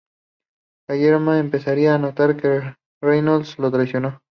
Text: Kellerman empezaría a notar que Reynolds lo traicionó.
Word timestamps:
Kellerman 0.89 1.37
empezaría 1.37 1.93
a 1.93 1.99
notar 1.99 2.35
que 2.35 2.75
Reynolds 3.03 3.59
lo 3.59 3.69
traicionó. 3.71 4.19